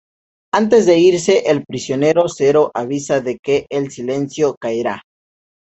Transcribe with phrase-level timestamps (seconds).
[0.51, 4.99] Antes de irse, el prisionero cero avisa de que "El Silencio caerá".